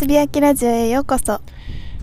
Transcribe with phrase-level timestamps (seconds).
[0.00, 1.42] つぶやきラジオへようこそ。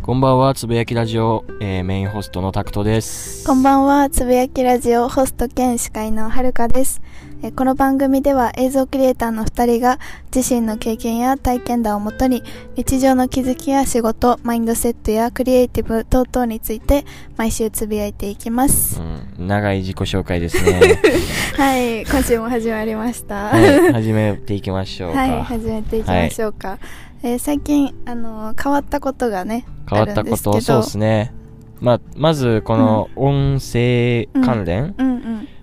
[0.03, 3.43] こんばんは、つぶやきラジオ、えーメインホストのタクトです。
[3.43, 7.01] こんばんは、つぶやきラジオホスト兼司会のはるかです。
[7.43, 9.99] えーこの番組では映像クリエイターの2人が
[10.35, 12.43] 自身の経験や体験談をもとに
[12.75, 17.05] 日常の気づきや仕事、マインドセットやクリエイティブ等々について
[17.35, 18.99] 毎週つぶやいていきます。
[18.99, 19.03] う
[19.43, 20.99] ん、長い自己紹介ですね。
[21.57, 23.49] はい、今週も始まりました。
[23.49, 25.19] はい、始めていきましょうか。
[25.19, 26.79] はい、始めていきましょうか。
[27.23, 31.33] えー最近、あのー変わったことがね、変わったこと、そうですね。
[31.79, 35.16] まあ、まず、この音声関連、うんうん、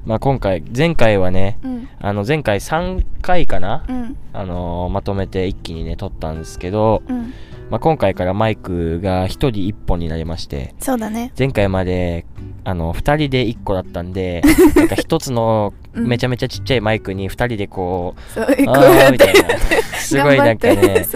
[0.07, 7.33] まあ、今回、前回はね、うん、あの、前回3回かな、うん、あのーまとめて一気にね、撮ったんですけど、うん。
[7.71, 11.33] まあ、今回からマイクが1人1本になりまして、そうだね。
[11.39, 12.27] 前回まで、
[12.65, 14.43] あの、2人で1個だったんで、
[14.77, 19.59] なんか1つのうんめちゃめちゃちっちゃいマイクに2人でこう、そう、こうあやってーみたいな。
[19.99, 21.07] すごいなんかね、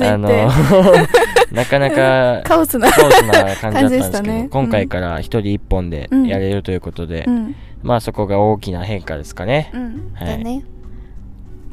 [0.00, 0.28] あの、
[1.52, 2.90] なかなかカオスな。
[2.90, 7.54] 感じだったんですけど、ね今回から一人一本でうんやれるということで、うん、
[7.84, 9.70] まあそこが大きな変化ですかね。
[9.74, 10.64] うん、はいだね。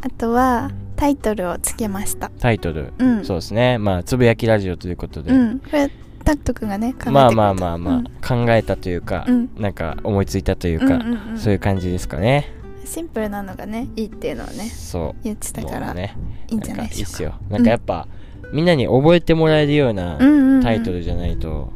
[0.02, 2.30] あとは、タイトルをつけました。
[2.40, 3.26] タイトル、うん。
[3.26, 3.78] そうですね。
[3.78, 5.60] まあ、つぶやきラジオということで、うん。
[5.60, 5.90] これ、
[6.26, 12.52] タクト君がね、まあまあまあまあ、考えたというか、うんなんか思いついたといううん、か、うんうんうんそういう感じですかね。
[12.84, 15.66] シンプルなのがね、いいっていうのをね、そ言ってたう。
[15.66, 16.18] から、ね、
[16.50, 17.06] いいんじゃないんかいいっ。
[17.06, 17.36] すよ。
[17.50, 18.08] なんかやっぱ、
[18.52, 21.72] みんなに覚えてもらえるようなうんうんうんタイトルじゃないと、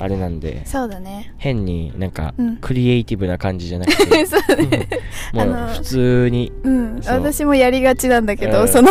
[0.00, 1.32] あれなんで、そうだね。
[1.38, 2.56] 変になんかうん。
[2.58, 4.88] クリエイティブな感じじゃなくて、 そうね。
[5.32, 8.68] もう普通にうん、私もやりがちなんだけど、うん。
[8.68, 8.90] その、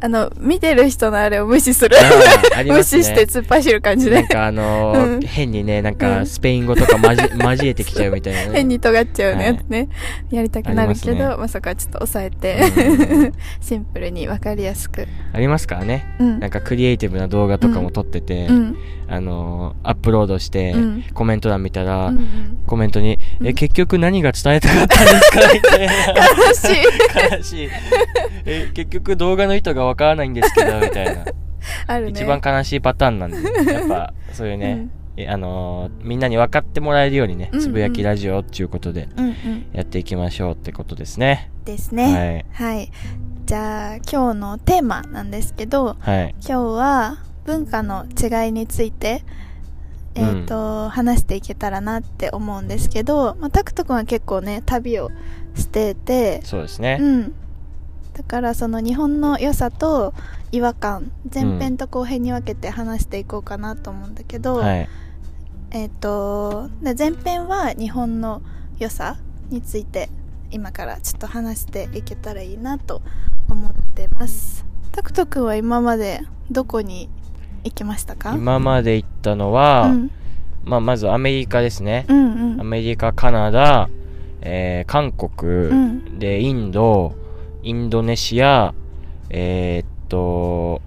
[0.00, 1.96] あの、見てる人のあれを無視する。
[1.98, 3.02] あーあり無ますね。
[3.02, 5.20] 視して突っ走る感じで、なんかあのーうん。
[5.22, 5.98] 変にねなんうん。
[5.98, 8.44] かスペイン語とか交 交えてきちゃうみたいな。
[8.44, 9.58] ね変に尖っちゃうのはい。
[9.68, 9.88] ね、
[10.30, 11.36] やりたくなるけど、ますね。
[11.38, 13.32] まあそこはちょっと抑えて、うん。
[13.60, 15.06] シンプルに分かりやすく。
[15.32, 16.04] ありますからね。
[16.18, 16.40] うん。
[16.40, 18.76] なんかクリエイティブな動画とかも撮ってて、うん。
[19.08, 27.36] あのーアップロードして、うんコメント欄見たら、うんうんコメントに「うんえ結局何が伝えたかったんですか?」みたいな悲しい。
[27.36, 27.68] 悲しい
[28.44, 31.24] え結局動画の意図がわからないんですけどみたいな、
[31.86, 32.10] あるね。
[32.12, 33.36] 一番悲しいパターンなんで
[33.72, 39.08] やっぱ そういうね、えあのーみんなに分かってもらえるようにねうんうんつぶやきラジオっていうことで。
[39.72, 42.44] やっていきましょうってことですね、ですね。
[42.52, 42.90] はい。
[43.46, 47.16] じゃあ、今日のテーマなんですけど、はいはい今日は
[47.46, 49.22] 文化の違いについて、
[50.14, 55.10] えっ、と、話していけたらなって思うんですけど、まあ、タクト君は結構ね、旅を
[55.54, 57.34] してて、そうですね、うん。
[58.14, 60.12] だからその日本の良さと
[60.50, 64.88] 違和感、前編と後編に分けて話していこうかなと思うんだけど、はい
[65.74, 68.42] えっ、と、で前編は日本の
[68.78, 69.16] 良さ
[69.48, 70.10] について
[70.50, 73.00] 今からちょっと話していけたらいいなと
[73.48, 74.66] 思ってます。
[74.92, 77.08] タクト君は今までどこに
[77.64, 78.34] 行きましたか？
[78.34, 80.10] 今まで行ったのは、うん、
[80.64, 82.60] まあ、まずアメリカですね、うんうん。
[82.60, 83.88] アメリカカナダ、
[84.40, 86.18] えー韓国、うん。
[86.18, 87.14] でインド
[87.62, 88.74] インドネシア
[89.30, 90.82] えーっと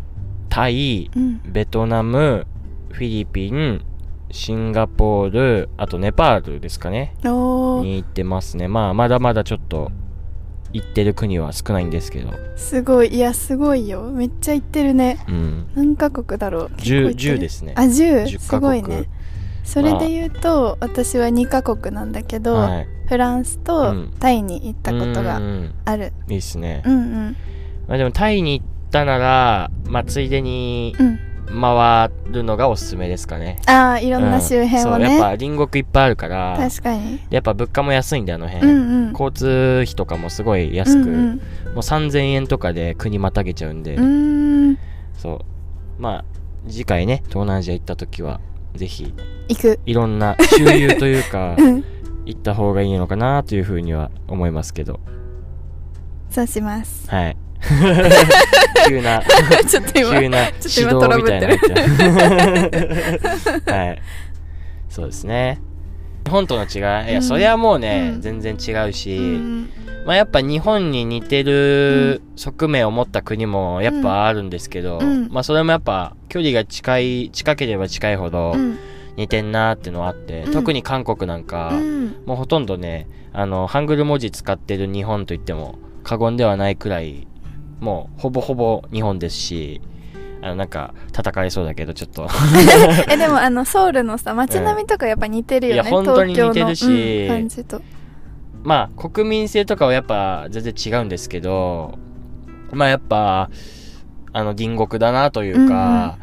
[0.50, 1.42] タイうん。
[1.46, 2.46] ベトナム
[2.92, 3.84] フィリピン
[4.32, 7.16] シンガポールあとネパールですかね。
[7.24, 8.68] に行ってますね。
[8.68, 9.92] まあまだまだちょっと
[10.76, 12.34] 行ってる国は少ないんですけど。
[12.58, 13.08] すごい。
[13.08, 14.04] いやすごいよ。
[14.04, 15.24] めっちゃ行ってるね。
[15.30, 15.68] うん。
[15.74, 17.74] 何カ国だろう？10, 結構行ってる？10ですね。
[17.78, 19.10] あ10 10すごいね。
[19.64, 22.88] それで言うと、私は2カ国なんだけど、はい。
[23.08, 24.12] フランスとうん。
[24.20, 25.74] タイに行ったことがうん。
[25.86, 26.12] ある。
[26.28, 27.00] いいっすね、うんう
[27.30, 27.36] ん。
[27.88, 33.60] まあ、でもタイに行ったならまあついでにうん回るのがおすすめですかね。
[33.68, 37.20] ああいろんな周辺をうんそうやっね、ぱ隣国いっぱいあるから確かに。
[37.30, 38.76] やっぱ物価も安いんであのう辺、ん
[39.08, 39.12] うん。
[39.12, 41.42] 交通費とかもすごい安く、うん
[41.76, 43.98] もう3000円とかで国またげちゃうんで、
[45.18, 45.36] そ
[46.00, 46.02] う。
[46.02, 46.26] まあ
[46.70, 48.40] 次回ね東南アジア行った時は
[48.76, 49.14] ぜひ
[49.50, 49.80] 行く。
[49.86, 51.84] いろんな周遊というか うん。
[52.26, 55.00] 行った方がいいのかなというふうには思いますけど。
[56.30, 57.10] そうします。
[57.10, 57.38] はい
[58.88, 59.22] 急な
[59.68, 61.48] ちょっと今急な指導みたいな
[63.60, 64.02] トはい。
[64.90, 65.60] そうですね。
[66.26, 66.80] 日本との違い。
[66.80, 68.22] いや、うんそりゃもうね、うん。
[68.22, 69.70] 全然違うし、うん。
[70.06, 75.30] まあやっぱ日本に似てる側面を持った国もやっぱあるんですけど、うん。
[75.32, 78.78] まあそれもやっぱ距離が近い近ければ近いほどうん。
[79.18, 80.54] 似てんなってのはあって、うん。
[80.54, 82.16] 特に韓国なんか、うん。
[82.26, 87.28] もうほとんどねあのハングル文字使ってる日本といっても過言ではないくらい
[87.80, 89.82] もうほぼほぼ日本ですし
[90.42, 92.28] あのなんか叩かれそうだけどちょっと。
[93.10, 97.82] えでもあのソウルのさ街並みとかやっぱ似てるよね、いや本当に似てるしうん感じと。
[98.64, 101.98] まあ国民性とかはやっぱ全然違うんですけど
[102.72, 103.50] まあやっぱ
[104.34, 106.18] あの隣国だなというか、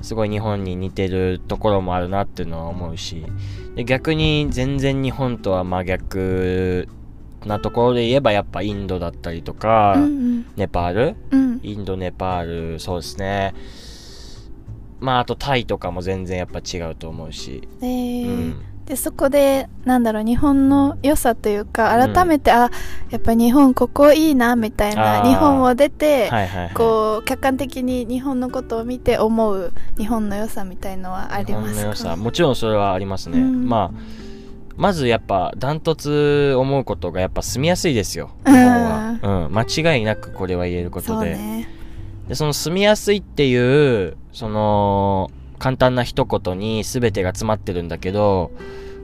[0.00, 3.26] すごい日本に似てるところもあるなっていうのは思うし
[3.74, 6.88] で逆に全然日本とは真逆
[7.44, 11.16] なところで言えばやっぱインドだったりとか、うんネパール？
[11.30, 11.60] うん。
[11.62, 13.54] インドネパールそうですね。
[15.00, 18.64] まああとタイとかも全然やっぱ違うと思うし、で,、うん。
[18.84, 22.12] でそこでなんだろう日本の良さというかうん。
[22.12, 22.70] 改めて、あ
[23.10, 26.74] やっぱ日本ここいいなみたいな日本を出て、はいはいはい。
[26.74, 31.74] こう客観的に日本のことを見て思う日本の良さみたいのはありますか？
[31.74, 32.16] 日本の良さ。
[32.16, 33.68] もちろんそれはありますね、うん。
[33.68, 34.27] まあ
[34.78, 38.30] まずやっぱダントツ思うことがやっぱ住みやすいですよ。
[38.46, 41.68] 日本は、うん、間違いなくこれは言えることで,、ね。
[42.28, 48.52] でその住みやすいっていうその簡単な一言に全てが詰まってるんだけど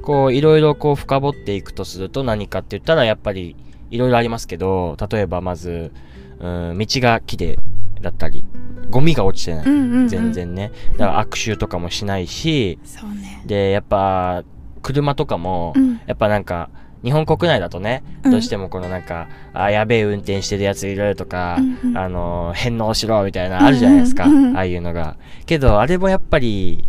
[0.02, 3.56] こういろいろこう深掘っていくとすると何かって言ったらやっぱり
[3.90, 5.90] いろいろありますけど例えばまず、
[6.38, 7.58] うん、道が綺麗
[8.00, 8.44] だったり
[8.90, 10.70] ゴミが落ちてない、うんうん、うん、全然ね。
[10.92, 12.78] だから悪臭とかもしないし
[13.22, 13.42] ね。
[13.46, 14.44] でやっぱ
[14.84, 16.00] 車とかも、うん。
[16.06, 16.68] やっぱなんか
[17.02, 18.30] 日本国内だとね、うん。
[18.30, 21.98] どうしてもこのなんかあやべえ運転してるやついるとか、うんうん。
[21.98, 24.56] あの返納しろみたいなあるじゃないですか、うんうんうん。
[24.56, 25.16] ああいうのが。
[25.46, 26.84] けどあれもやっぱり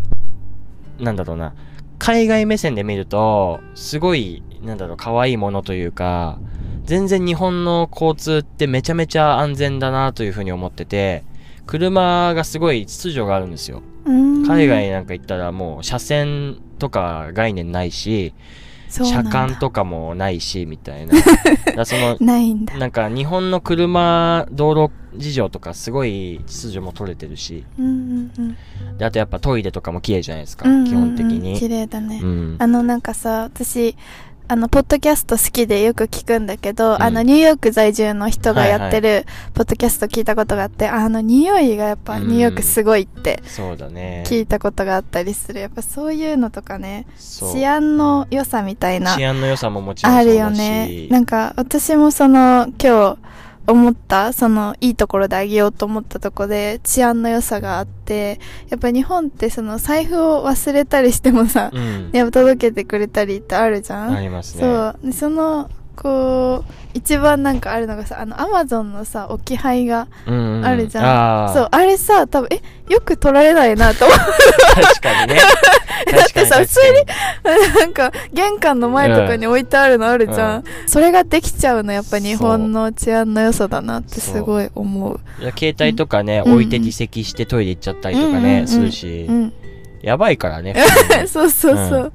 [0.99, 1.53] なんだろうな
[1.97, 6.37] 海外目線で見るとすごいなんだろう可愛いものというか
[6.83, 11.23] 全然日本の交通ってめちゃめちゃ安全だなというふうに思ってて
[11.65, 13.79] 車がすごい秩序があるんですよ。
[13.79, 18.33] うん海外なんか行ったらもう車線とか概念ないし
[18.89, 21.13] 車間とかもないしみたいな。
[21.75, 22.77] だそのないんだ。
[22.77, 27.65] なんか日本の車道路事情とかすごい秩序も取れてるし。
[27.77, 28.97] うんうんうん。
[28.97, 30.87] であとやっぱトイレとかも綺麗じゃないですか、うんうんうん。
[30.87, 33.95] 基本的綺に、麗だね、うん、あのなんかさ私
[34.47, 37.01] あのポッドキャスト好きでよく聞くんだけど、うん。
[37.01, 44.23] あのニューヨーク在住の人がやってるポッドキャスト聞いたことがあって、あの匂いがやっぱニューヨークすごいってそうだね。
[44.27, 45.61] 聞いたことがあったりする。
[45.61, 51.07] やっぱそういうのとかね治安の良さみたいな治安の良さももちろんあるよね。
[51.09, 53.17] なんか私もその今日
[53.67, 58.39] 思ったそのいいところであげようと思ったとこで治安の良さがあって
[58.69, 64.15] やっぱ日本ってその財布を忘れたりしてもさ、うん、やっぱ届けてくれたりってあるじゃん。
[64.15, 64.61] ありますね。
[64.61, 64.99] そう。
[65.03, 70.65] でそのこう一番なんかあるのがさあのアマゾンのさ置き配がうんうんうん。
[70.65, 71.53] あるじゃん、あー。
[71.53, 72.61] そうあれさ多分え
[72.91, 75.39] よく取られないなと思確かにね。
[76.11, 76.81] だってさ確か
[77.73, 80.63] に なんか玄関の前とかに置いてあるのあるじゃん、うん。
[80.87, 85.19] それができちゃうのやっぱ日本の治安の良さだなってすごい思う。
[85.41, 86.53] いや携帯とかね、うん。
[86.53, 88.67] 置いて離席してトイレ行っちゃったりとかね、うんうんうん。
[88.67, 89.53] するし、うん
[90.05, 90.75] やばいからね。
[91.25, 92.13] そうそうそう、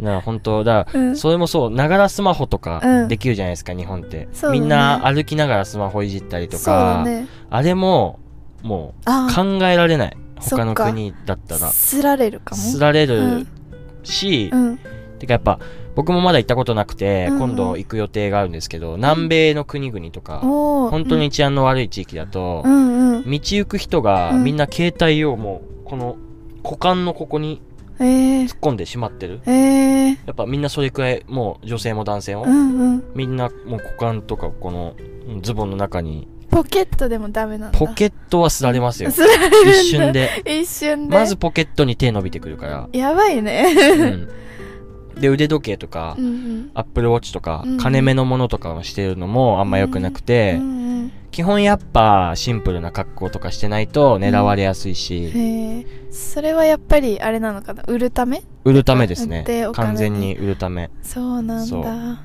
[0.00, 1.16] だから本当だから、うん。
[1.16, 3.08] それもそうながらスマホとかうん。
[3.08, 7.26] できるじゃないですか、日本って、みんな歩きながらスマホいじったりとか、ね。
[7.48, 8.18] あれも
[8.62, 10.16] もうあ考えられない。
[10.40, 11.70] 他の国だったら。
[11.70, 12.60] すられるかも。
[12.60, 13.48] すられるうん。
[14.02, 14.78] し、うん。
[15.18, 15.58] てかやっぱ
[15.94, 17.32] 僕もまだ行ったことなくて、うん。
[17.32, 20.90] うん今度行く予定があるんですけど南米の国々とか、おー。
[20.90, 22.72] 本当に治安の悪い地域だと、うん。
[22.72, 23.22] うん。
[23.22, 26.16] 道行く人がうんみんな携帯をもうこの
[26.62, 27.62] 股間のここに
[28.00, 29.40] えー、突っ込んでしまってる。
[29.44, 33.04] えー、やっぱみんなそれくらいもう女性も男性も、うんうん。
[33.14, 34.94] みんなもう股間とかこの
[35.28, 37.78] うんズボンの中にポケットでもダメなんだ。
[37.78, 39.10] ポケットはすられますよ。
[39.12, 40.42] すられる一瞬で。
[40.46, 41.16] 一瞬で。
[41.16, 43.66] まずポケットに手伸びてくるから、やばいね。
[45.16, 46.70] うん、で腕時計とかうんうん。
[46.72, 50.79] アップルウォッチとかうん金目のものとかをしてるのもあんま良くなくて、うんうん
[51.30, 57.84] 基本やっぱシンプルな格好とかしてないと狙われやすいし、へえそれはやっぱりあれなのかな？
[57.84, 58.42] 売るため？
[58.64, 59.44] 売るためですね。
[59.72, 60.90] 完全に売るため。
[61.02, 61.70] そうなん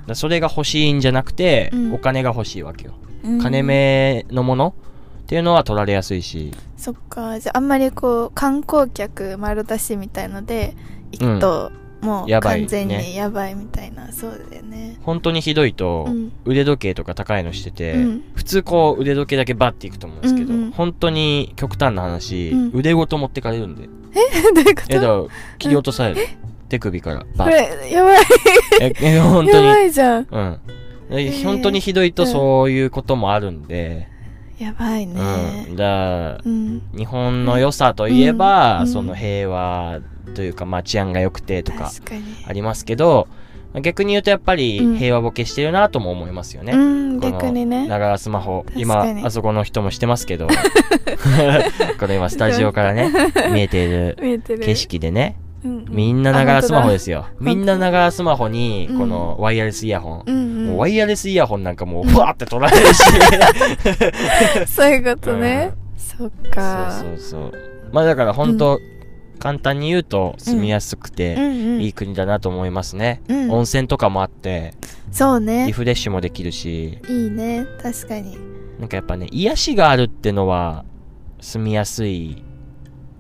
[0.08, 0.16] だ。
[0.16, 1.94] それが欲しいんじゃなくて、うん。
[1.94, 3.42] お金が欲しいわけよ、うん。
[3.42, 4.76] 金目のもの
[5.24, 6.52] っていうのは取られやすいし。
[6.76, 7.40] そっか。
[7.40, 10.76] じゃああんまりこう観光客丸出しみたいので
[11.12, 12.42] 行くと、もうやばいね。
[12.42, 14.12] 完全にやばいみたいな。
[14.12, 14.98] そうだよね。
[15.04, 16.32] 本当にひどいと、うん。
[16.46, 18.24] 腕時計とか高いのしてて、うん。
[18.36, 20.72] 普通こう腕時計だけバッていくと思うんですけど、うんうん。
[20.72, 22.72] 本当に極端な話、うん。
[22.74, 23.88] 腕ごと持ってかれるんで。
[23.88, 23.90] ど
[24.62, 24.96] ういうこと？
[24.96, 25.08] えだ
[25.58, 26.22] 切り落とされる、
[26.70, 28.24] 手首からバこッれやばい。
[28.82, 29.68] ええ本や当に。
[29.68, 30.28] ばいじゃん。
[30.30, 30.60] うん。
[31.10, 32.30] えー本当にひどいとうん。
[32.30, 34.08] そういうこともあるんで、
[34.60, 35.66] やばいね。
[35.70, 36.82] うん、だうん。
[36.96, 38.88] 日本の良さといえば、うん。
[38.88, 40.00] その平和
[40.34, 41.92] というか、まあ、治安が良くてとか
[42.48, 43.28] ありますけど
[43.82, 44.98] 逆に言うとやっぱりうん。
[44.98, 46.74] 平和ボケしてるなとも思いますよね。
[47.20, 47.88] 逆にね。
[47.88, 48.66] ながらスマホ。
[48.76, 49.26] 今に。
[49.26, 50.48] あそこの人もしてますけど。
[52.00, 53.12] これ今スタジオからね
[53.52, 54.60] 見えている見えてる。
[54.60, 55.36] 景色でね
[55.66, 55.86] うんうん。
[55.90, 57.26] みんなながらスマホですよ。
[57.40, 58.98] みんなながらスマホにうん。
[59.00, 60.68] このワイヤレスイヤホン、うんうん。
[60.68, 63.04] もうワイヤレスイヤホンなんかもうふわって取られるし、
[64.72, 66.92] そういうことね、そっか。
[66.92, 67.52] そうそうそう。
[67.92, 68.80] まあだから本当、
[69.40, 71.14] 簡単に言うと住みやすくうん。
[71.14, 71.82] てうん。
[71.82, 73.22] いい国だなと思いますね。
[73.28, 73.52] うん。
[73.52, 75.72] 温泉とかもあって、リそうね。
[75.72, 77.66] フレッシュもできるし、いいね。
[77.82, 78.38] 確かに。
[78.80, 80.86] なんかやっぱね、癒しがあるってのは
[81.40, 82.44] 住みやすい、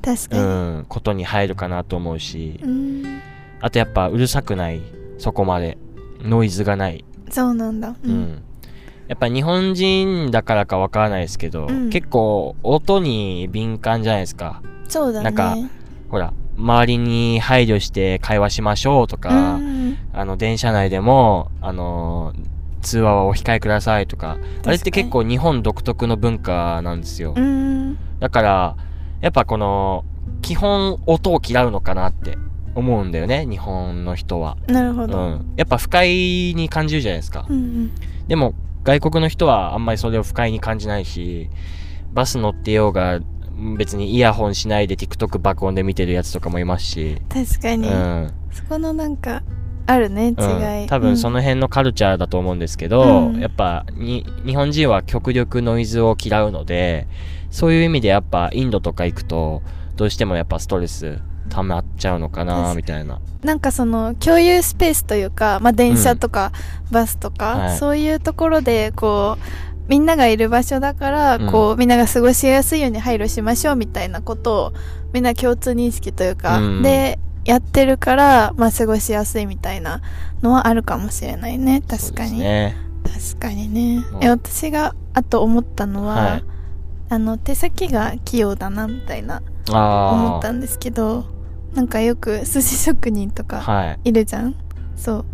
[0.05, 3.21] 確かうにん、ことに入るかなと思うし、うん。
[3.59, 4.81] あとやっぱうるさくない、
[5.17, 5.77] そこまで。
[6.21, 7.03] ノイズがない。
[7.29, 7.89] そうなんだ。
[7.89, 8.41] ううん。
[9.07, 11.89] やっぱ日本人だからかわからないですけど、うん。
[11.89, 14.61] 結構音に敏感じゃないですか。
[14.87, 15.23] そうだね。
[15.25, 15.55] なんか
[16.09, 19.97] ほら、周りに配慮して会話しましょうとか、うん。
[20.13, 27.33] あの、電車内でも、あのー通話はお控えくださいとか、あれって結構日本独特の文化なんですよ。
[27.35, 27.97] うん。
[28.19, 28.77] だから、
[29.25, 30.05] やっぱこの、
[30.43, 32.37] 基本音を嫌うのかなって
[32.75, 34.55] 思うんだよね、日本の人は。
[34.67, 35.53] なるほどうん。
[35.57, 37.47] やっぱ不快に感じるじゃないですか。
[37.49, 37.91] うん
[38.27, 38.53] でも、
[38.83, 41.49] 外国の人はあんまりそれを不快に感じないし、
[42.13, 43.19] バス乗ってようが、
[43.79, 48.31] 別にイヤホンしないで TikTok 爆音で見てるやつとかもいますし、確かにうん。
[48.51, 49.41] そこのなんか
[49.87, 50.83] あるね違うん。
[50.83, 50.87] い。
[50.87, 53.39] 多分そのの辺のカルチャーだと思うんですけど、うん。
[53.39, 57.07] やっぱに日本人は極力ノイズを嫌うので
[57.51, 59.61] そういう意味でやっぱインドとか行くと
[59.95, 63.19] どうしてもやっぱストレス溜まっちゃうのかなみたいな。
[63.43, 66.51] なんかその共有スペースというか、まあ、電車とか
[66.91, 67.77] バスとか、はい。
[67.77, 69.41] そういうところでこう
[69.87, 71.51] みんながいる場所だから、うん。
[71.51, 74.73] こうみんなが過ごしやすいように配慮しましょうみたいなことを
[75.13, 76.81] みんな共通認識というか、うん。
[76.81, 80.01] でやってるから、まあ、過ごしやすいみたいな
[80.41, 81.81] のはあるかもしれないね。
[81.87, 82.75] 確かに、ね。
[83.03, 84.23] 確かにね、うん。
[84.23, 86.43] え私があと思ったのは、はい。
[87.07, 91.25] あの手先が器用だなみたいなあ思ったんですけど
[91.75, 93.99] なんかよく寿司職人とあかはい。
[94.05, 94.55] いるじゃん？
[94.95, 95.25] そう。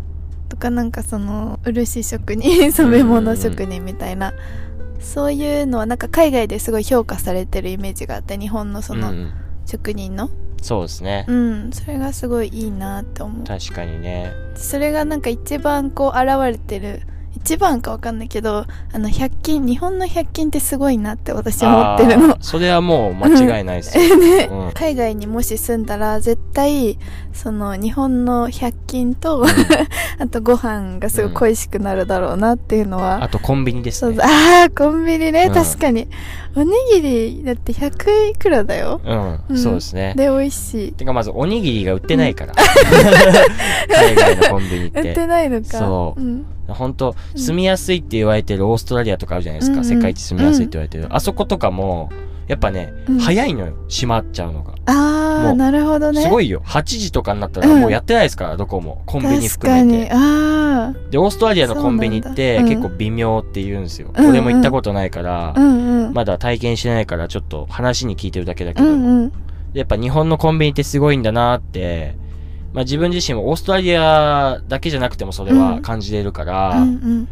[0.50, 4.34] とかなんかその漆職人染め物職人みたいな。
[5.00, 9.32] そういうのはなんか海外ですごい評価されてるイメージがあって日本のそのうん。
[9.64, 10.28] 職人の
[10.62, 11.26] そうですね。
[11.28, 13.44] うん、それがすごいいいなって思う。
[13.44, 14.32] 確かにね。
[14.54, 17.02] それがなんか一番こう現れてる
[17.44, 22.36] 一番かわかんないけどあの100均日本の100均ってすごいなって私思ってるの。
[22.40, 24.48] それはもう間違いないですよ、 ね。
[24.50, 24.72] うん。
[24.72, 26.98] 海外にもし住んだら絶対
[27.32, 29.44] その日本の100均と
[30.20, 34.16] あとご飯がすごい恋しくなるだろうなっていうのは、あとコンビニですね。
[34.22, 35.54] ああコンビニね、うん。
[35.54, 36.08] 確かに。
[36.54, 39.00] おにぎりだって100いくらだよ。
[39.04, 39.58] うん、うん。
[39.58, 40.14] そうですね。
[40.16, 40.92] で美味しい。
[40.92, 42.52] てかまずおにぎりが売ってないから、
[43.88, 45.78] 海外のコンビニっ売っててないのか。
[45.78, 46.20] そう。
[46.20, 47.38] うん、本当うん。
[47.38, 49.96] 住みやすいって言われてるオーストラリアとかあるじゃないですか、うんうん。
[49.96, 52.10] 世界一住みやすいって言われてる、あそことかも
[52.48, 53.18] やっぱね、うん。
[53.18, 56.22] 早いのよ閉まっちゃうのが、ああなるほどね。
[56.22, 56.62] すごいよ。
[56.66, 57.80] 8時とかになったらうん。
[57.80, 59.02] もうやってないですから、どこも。
[59.06, 60.10] コンビニ確含めて。
[60.12, 64.30] あでオーストラリアのコンビニって結構微妙って言うんですよ、うんうん。
[64.30, 66.12] 俺も行ったことないから、あうんうん。
[66.12, 69.28] まだ体験してないからちょっと話に聞いてるだけだけど、うんうん。
[69.72, 72.16] でやっぱ日本のコンビニってすごいんだなって、
[72.72, 77.28] まあ自分自身もオーストラリアだけじゃなくてもそれは感じれるから、うんうん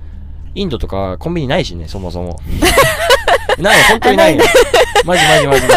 [0.52, 2.40] インドとかコンビニないしね、そもそも。
[3.62, 4.42] ない、本当にないよ。
[5.04, 5.74] マジマジマジマジ。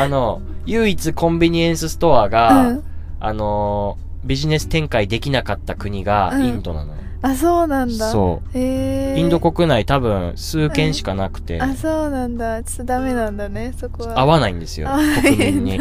[0.00, 2.82] あの、唯一コンビニエンスストアが、うん
[3.20, 6.98] あのービジネス展開できなかった国がうんインドなのよ。
[7.22, 8.58] あそうなんだそう。
[8.58, 14.88] インド国内多分数軒しかなくて、あそうなんだちょっとダメなんだねそこは合わないんですよ
[15.22, 15.80] 国民に。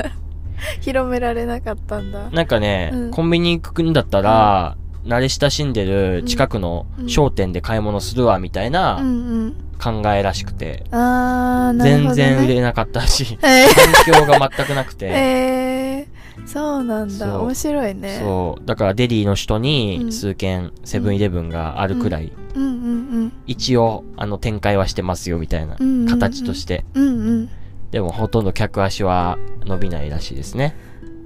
[0.81, 2.29] 広められなかったんだ。
[2.31, 3.11] なんかね、うん。
[3.11, 9.53] コンビニ行くんだったら、慣れ親しんでる近くの商店で買い物するわみたいうんなうん。
[9.81, 13.67] 考えらしくて、あーなるほど、ね、全然売れなかったし、 え
[14.05, 17.39] 環境が全くなくー、て、 えー、そうなんだ。
[17.39, 18.17] 面白いね。
[18.21, 18.65] そう。
[18.65, 20.11] だからデリーの首都うにん。
[20.11, 22.63] 数軒セブンイレブンがあるくらい、うん。
[22.63, 26.07] うん一応、あの、展開はしてますよみたいなうんうんうん。
[26.07, 26.85] 形として。
[26.95, 27.49] うんうんうん
[27.95, 30.75] でもほとんど客足は伸びないらしいですね。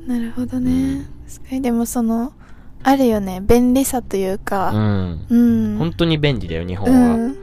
[0.05, 1.03] なるほどね。
[1.27, 1.61] 確かに。
[1.63, 2.31] でもその
[2.83, 3.41] あるよね。
[3.41, 5.25] 便利さといううかん。
[5.27, 5.77] うん。
[5.79, 7.15] 本当に便利だよ、日本うは。
[7.29, 7.35] ん。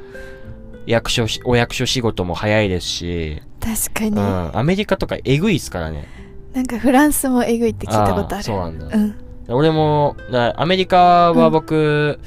[0.86, 4.56] 役所し、お役所仕事も早いですし、確かに、うん。
[4.56, 6.06] アメリカとかえぐいっすからね。
[6.54, 8.44] なんかフランスもえぐいって聞いたことある。
[8.44, 8.86] ーそうなんだ。
[8.96, 9.16] うん。
[9.48, 12.20] 俺も、だアメリカは僕、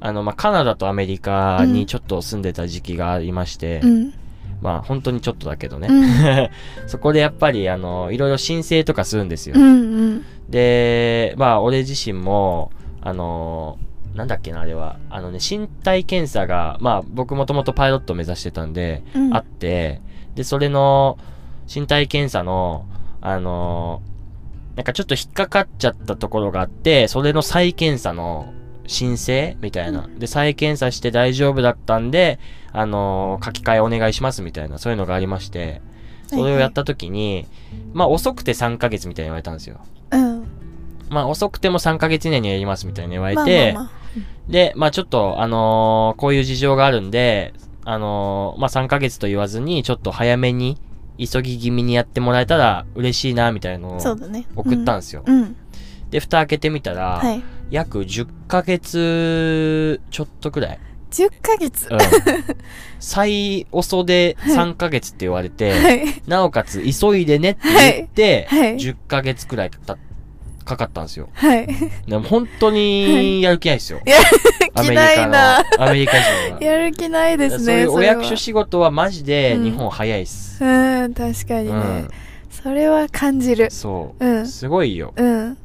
[0.00, 4.14] あの、まあ、カナダとアメリカにちょっと住んでた時期がありまして、うん
[4.62, 5.88] まあ、本当にちょっとだけどね。
[5.88, 6.48] うん
[6.88, 9.56] そこでやっぱり、あの、いろいろ申請とかするんですよ。
[9.56, 9.68] うんう
[10.14, 13.78] んで、まあ、俺自身も、あの、
[14.14, 14.98] なんだっけな、あれは。
[15.08, 20.00] あのね、身体検査が、まあ、僕もともとパイロット目指してたんで、うんあって、
[20.34, 21.18] で、それの、
[21.74, 22.84] 身体検査の、
[23.22, 24.02] あの、
[24.76, 28.52] なんかちょっと引っかかっちゃったところがあって、それの再検査の
[28.86, 30.08] 申請みたいな。
[30.18, 32.38] で、再検査して大丈夫だったんで、
[32.72, 35.80] あの、書き換えお願いしますみたいな、そういうのがありまして、
[36.26, 37.46] それをやった時に、
[37.92, 39.80] まあ遅くて3ヶ月みたいに言われたんですよ。
[40.10, 40.46] うん。
[41.10, 44.02] まあ遅くても3ヶ月以内にやりますみたいに言われて、まあまあま
[44.48, 47.52] で、まあちょっと、あのーこういう事情があるんで、
[47.84, 50.78] あのーまあ3ヶ月と言わずに、ちょっと早めに、
[51.18, 54.16] 急ぎ気味にやってもらえたら嬉しいな、みたいなのあ、を。
[54.56, 55.22] 送ったんですよ。
[55.26, 55.42] うん。
[55.42, 55.56] うん。
[56.10, 57.42] で、蓋開けてみたら、はい。
[57.72, 60.78] 約10ヶ月ちょっとくらい。
[61.10, 61.88] 10ヶ月？
[61.90, 61.98] うん。
[63.00, 66.22] 最遅で3ヶ月って言われて、はい。
[66.26, 67.60] なおかつ急いでねって
[67.96, 69.96] 言って、はいはい10ヶ月くらいか
[70.66, 71.30] かかったんですよ。
[71.32, 71.66] はい。
[72.06, 74.02] でも本当にやる気ないですよ。
[74.04, 74.24] やる
[74.88, 75.64] 気ないな。
[75.78, 76.62] アメリカ人は。
[76.62, 77.64] やる気ないですね。
[77.64, 80.62] そういうお役所仕事はマジでうん日本早いっす。
[80.62, 81.72] うん、確かにね。
[81.72, 82.08] うん。
[82.50, 83.70] それは感じる。
[83.70, 84.26] そう。
[84.26, 85.14] うんすごいよ。
[85.16, 85.56] うん。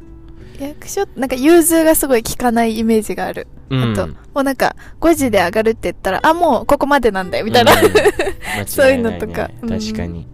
[0.60, 3.48] 役所、なんか融通がすごい効かないイメージがある。
[3.70, 3.94] うん。
[3.94, 7.74] あと、もうなんか、5時で上がるって言ったら、あ、もうここまでなんだよ、みたいな。
[7.74, 7.88] うん
[8.66, 10.28] そういうのとかうん確かに。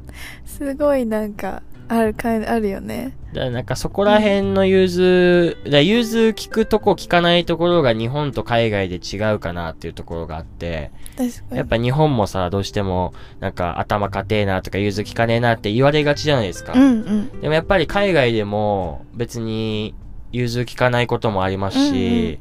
[0.46, 3.16] すごいなんか、あるか、あるよね。
[3.34, 11.58] だからなんかそこら辺の融通、だから融通聞くとこ聞かないところが日本と海外で違うかなっていうところがあって、確かに。
[11.58, 16.74] やっぱ日本もさ、どうしてもなんか頭かてえなとか融通聞かねえなって言われがちじゃないですか。
[16.74, 16.88] うんう
[17.38, 17.42] ん。
[17.42, 19.96] でもやっぱり海外でも別に
[20.34, 22.40] 融通聞かないこともありますし、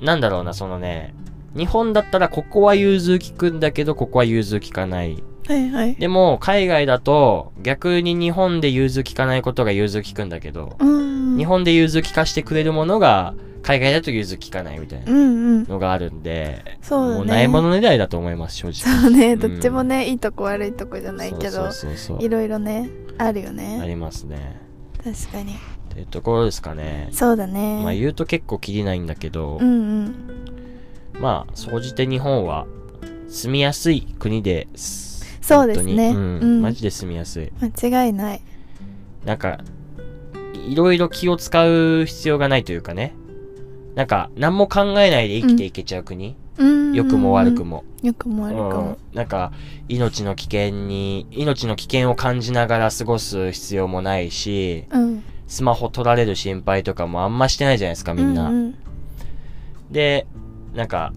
[0.00, 1.14] なんだろうな、そのね、
[1.56, 5.22] 日本だったらここは融通聞くんだけど、ここは融通聞かない。
[5.46, 5.94] はいはい。
[5.94, 11.38] でも海外だと逆に日本で融通聞かないことが融通聞くんだけど、うん。
[11.38, 15.64] 日本で融通聞かしてくれるものが海外だと融通聞かないみたいなうんうん。
[15.64, 17.16] のがあるんで、そうだね。
[17.18, 19.00] もうないものねだりだと思います、正直。
[19.00, 23.84] そうね、うんどっちもね、いいとこ悪いとこじゃないけど、そうそうそうそういろいろね、あるよあね。
[23.86, 24.60] りますね。
[25.02, 25.54] 確かに。
[25.96, 27.08] っていうところですかね。
[27.10, 27.80] そうだね。
[27.82, 29.72] まあ言うと結構きりないんだけど、うんう
[30.08, 30.14] ん。
[31.18, 32.66] まあ、総じて日本は
[33.28, 35.24] 住みやすい国です。
[35.40, 37.50] そうですねうん、うんマジで住みやすい。
[37.62, 38.42] 間違いない。
[39.24, 39.58] なんか、
[40.68, 43.14] いろいろ気を使う必要がないというかね。
[43.94, 46.36] なんか、何も考えないで生きていけちゃう国。
[46.58, 46.92] うん。
[46.92, 47.64] 良くも悪く。
[47.64, 47.84] も。
[48.02, 48.98] 良くも悪くうんも。
[49.14, 49.52] なんか、
[49.88, 55.22] 命の危険に、命の危険を感じながら過ごす必要もないし、うん。
[55.46, 58.48] スマホ取られる心配とかもあんましてないじゃないですか、みんな。
[58.48, 58.74] うんうん
[59.90, 60.26] で、
[60.74, 61.12] なんか、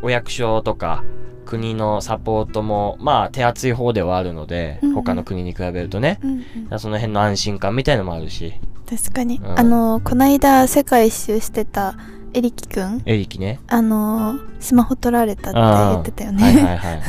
[0.00, 1.02] お役所とか、
[1.44, 6.18] 国のサポートも、まあ、手厚い方ではあるので、うんうん他の国に比べるとね。
[6.22, 8.54] うんうんその辺の安心感みたいのもあるし、
[8.88, 9.40] 確かに。
[9.42, 11.96] うんあの、こないだ世界一周してた
[12.34, 13.60] エリキくん、エリキね。
[13.68, 16.42] あの、スマホ取られたって言ってたよね。
[16.42, 17.00] はいはいはい。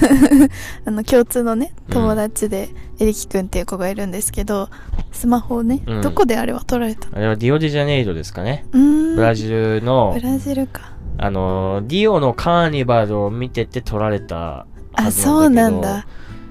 [0.86, 4.69] あの、共通のね、うん友達で、エリキくんっていう子がいるんですけど、
[5.12, 7.17] スマホをね、うんどこであれは取られたの？
[7.17, 8.65] あれはディオデジャネイロですかね。
[8.71, 9.15] うーん。
[9.15, 10.91] ブラジルのブ、ラジルか。
[11.17, 16.06] あの、ディオのカーニバルを見てて撮られたはあ、ずそうなんんだ。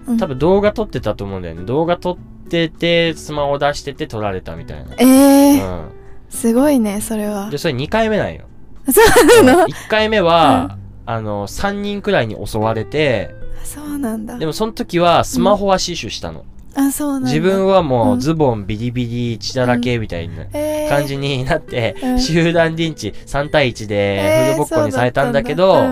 [0.08, 1.62] うん多分動画撮ってたと思うんだよね。
[1.64, 2.16] 動画撮っ
[2.48, 4.94] てて、スマホ出してて撮られたみたいな。
[4.98, 5.88] ええー、う
[6.28, 7.50] すごいね、それはん。
[7.50, 7.58] で、。
[7.58, 8.44] それ2回目なんよ。
[8.92, 9.00] そ
[9.40, 14.38] うなの？1回目は、あの、3人くらいに襲われて、そうなんだ。
[14.38, 14.46] で。
[14.46, 16.44] もその時はスマホは死守したの。
[16.74, 17.28] あ、そうなんだ。
[17.28, 18.20] 自分はもううん。
[18.20, 20.88] ズボンビリビリ血だらけみたいなえー。
[20.88, 22.20] 感じになって、うん。
[22.20, 25.84] 集団リンチ3対1でえーフルボッコにされたんだけど、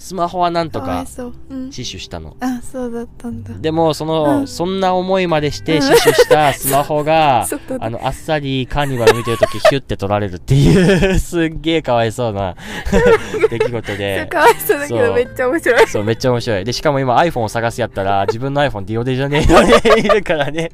[0.00, 1.04] スマホはなんうん、とか。
[1.06, 2.34] 死守したの。
[2.40, 3.52] あ、そうだったんだ。
[3.58, 7.46] でも、その、うんそんな思いまでして死守した スマホが、
[7.78, 12.56] あの、あっさりカーニバル見てるときヒュッて取られるっていう、 すっげえかわいそうな
[13.50, 14.26] 出来事で。
[14.26, 15.86] かわいそうだけどめっちゃ面白い。
[15.86, 16.64] そう、めっちゃ面白い。
[16.64, 20.70] で、しかも今 iPhone を探すやったら、自分の iPhone ディオデジャネイロにいるからね。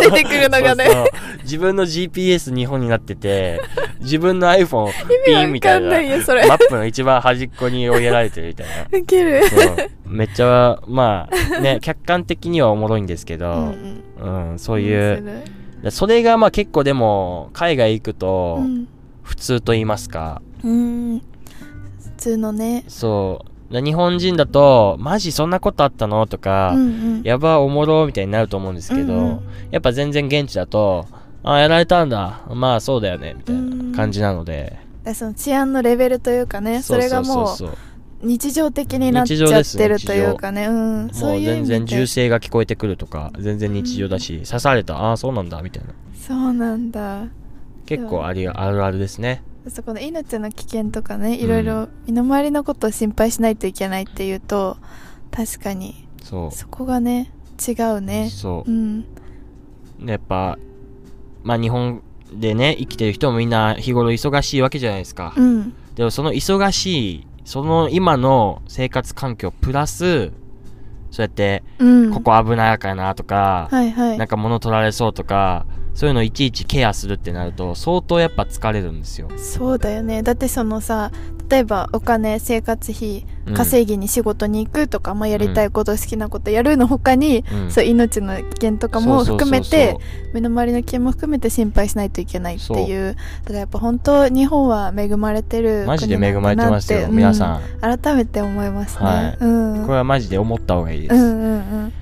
[0.00, 0.86] 出てくるのがね
[1.42, 3.60] 自分の GPS 日本になってて、
[4.00, 4.90] 自分の iPhone
[5.24, 5.86] ピンみたいな。
[5.86, 6.46] わかんないよ、それ。
[6.46, 8.86] マップの一番端っこに追いやられてるみたいな。
[8.98, 9.42] ウケる。
[10.06, 14.94] めっちゃ、まあ、ね、 客観的にはおもろいんですけうど、んうん、そう面い
[15.84, 18.88] う、それがまあ結構でも、海外行くとう、ん。
[19.22, 21.18] 普通と言いますか、うん。
[21.18, 21.22] 普
[22.16, 22.84] 通のね。
[22.88, 23.72] そう。
[23.72, 26.26] で日本人だと、マジそんなことあったの？
[26.26, 26.86] とか、うんう
[27.20, 27.22] ん。
[27.24, 31.06] やばおもろみたいになると思うんですけど、うんうんやっぱ全然現地だと、
[31.42, 32.42] あ、やられたんだ。
[32.54, 33.34] まあそうだよね。
[33.36, 34.83] みたいな感じなので。
[35.12, 37.76] その治安のレベルというかね、それがもそう
[38.22, 41.06] 日常的になっちゃってるというかね、うん。
[41.06, 44.96] もう全然で銃声が聞こえてくるとか、全然日常だし、刺された。
[44.96, 45.60] ああ、そうなんだ。
[45.62, 45.90] みたいな。
[46.14, 47.26] そうなんだ。
[47.86, 49.42] 結構ありあるあるですね。
[49.68, 54.78] そこの命の危険とかね、いろいろ身の回りのことを心配しないといけないっていうと、
[55.30, 57.30] 確かに、そそこがね、
[57.66, 58.00] 違うう。
[58.00, 58.30] ね。
[58.30, 58.74] そうう。
[58.74, 59.04] ん。
[60.04, 60.58] やっぱ、
[61.42, 65.32] まあ日本でね、生きてる人もみんな日頃忙しいわけじゃないですか。
[65.36, 65.74] うん。
[65.94, 70.32] でもその忙しい、その今の生活環境プラス、
[71.10, 72.12] そうやって、うん。
[72.12, 74.28] ここ危ないかなとか、はいはいなん。
[74.28, 79.28] か物取られそうとか、そういうのいちいちケアするってなると、相当やっぱ疲れるんですよ。
[79.36, 80.22] そうだよね。
[80.22, 81.12] だってそのさ、
[81.48, 89.98] 例えばお金、生活費、うん稼ぎに仕事に行くとか、まあ、やりたいこと、好きなことやるの他に、うんそう命の危険とかも含めて
[90.32, 97.62] 身の回りの危険も含めて心配しないといけないっていうだからやっぱ本当日本は恵まれてるマジで恵まれてますよ、国なん皆さん。
[97.62, 101.14] うん改めて思いますね、はいうん、これはマジで思った方がいいです。
[101.14, 101.92] うんうんうん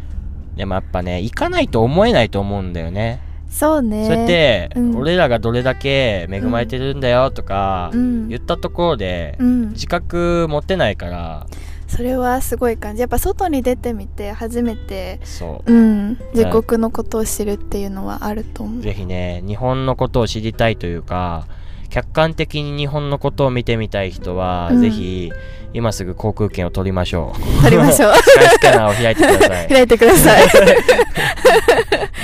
[0.56, 3.20] でもやっぱね、行かないと思えないと思うんだよね。
[3.52, 4.06] そうね。
[4.06, 4.96] そうやって、うん。
[4.96, 8.28] 俺らがどれだけ恵まれてるんだよとか、うん。
[8.28, 11.46] 言ったところで、うん、自覚持ってないから、
[11.86, 13.02] それはすごい感じ。
[13.02, 15.72] やっぱ外に出てみて初めてそう。
[15.72, 16.18] うん。
[16.34, 18.80] 自国のことを知るっていうのはあると思う。
[18.80, 21.46] ぜひね、日本のことを知りたいというか、
[21.92, 24.80] 客観的に日本のことを見てみたい人は、うん。
[24.80, 25.30] ぜひ、
[25.74, 27.62] 今すぐ航空券を取りましょう。
[27.64, 28.14] 取りましょう。
[28.24, 29.68] スカイスキャナーを開いてください。
[29.68, 30.48] 開いてください。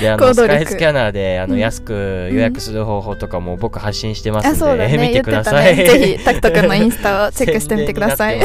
[0.01, 1.59] で、あの、スカイスキャナーで、あの、うん。
[1.59, 4.97] 安く予約する方法とかも僕発信してますんで、うだね。
[4.97, 5.77] 見てください。
[5.77, 5.85] ね。
[5.85, 8.39] ぜひタクト君のインスタをチェックしてみてください。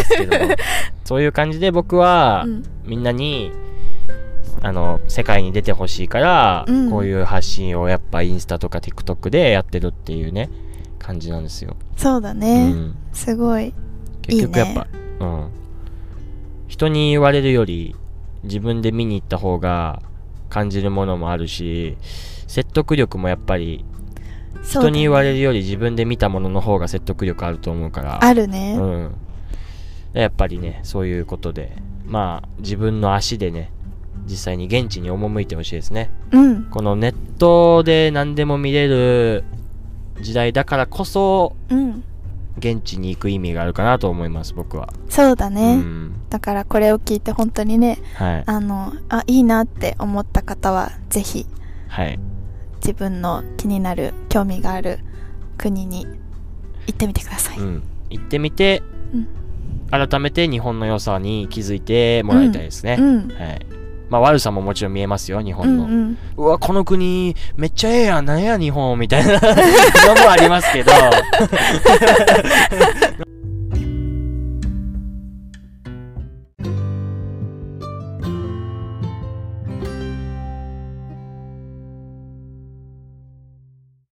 [1.04, 2.62] そういう感じで僕は、うん。
[2.84, 3.50] みんなに、
[4.60, 6.90] あの、世界に出てほしいから、うん。
[6.90, 10.50] こういう発信をやっぱインスタとか TikTok でやってるっていうね、
[11.04, 11.76] 感じなんですよ。
[11.98, 12.96] そうだうね、ん。
[13.12, 13.74] すごい
[14.22, 14.86] 結局やっぱ、
[15.20, 15.50] うん。
[16.66, 17.94] 人に言われるより、
[18.42, 20.00] 自分で見に行った方が
[20.48, 21.98] 感じるものもあるし、
[22.46, 23.84] 説得力もやっぱり、
[24.62, 28.24] 人に言われるより自分で見たものの方が説得力あると思うから。
[28.24, 29.14] あるね、うん。
[30.14, 33.70] やっぱりね、そういうことで、まあ、自分の足でね、
[34.24, 36.08] 実際に現地に赴いてほしいですね。
[36.30, 39.44] うんこのネットで何でも見れる
[40.20, 42.04] 時代だからこそ、うん
[42.56, 44.92] 現地に行く意味があるかなと思います、僕は。
[45.08, 46.14] そうだね、うん。
[46.30, 48.44] だからこれを聞いて本当にねはい。
[48.46, 51.46] あのあいいなって思った方はぜひ
[51.88, 52.18] はい。
[52.76, 55.00] 自分の気になる興味がある
[55.58, 56.06] 国に
[56.86, 57.82] 行ってみてください、うん。
[58.10, 59.28] 行ってみて、うん
[59.90, 62.96] 改めて日本の良さに気づいてもらいたいですね。
[62.98, 63.66] うんはい。
[64.14, 65.88] まあ悪さももちろん見えますよ、日う本の。
[65.88, 70.92] んうんうわ、この国、めっちゃええやん、なんや日本、みたいなのもありますけど、